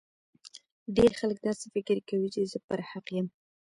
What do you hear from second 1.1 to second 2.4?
خلګ داسي فکر کوي